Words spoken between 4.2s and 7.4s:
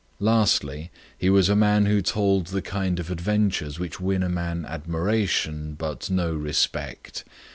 a man admiration, but not respect.